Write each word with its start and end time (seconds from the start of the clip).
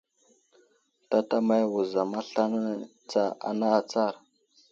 Tatamay 1.09 1.63
wuzam 1.71 2.11
aslane 2.21 2.71
tsa 3.09 3.23
ana 3.49 3.67
atsar! 3.79 4.13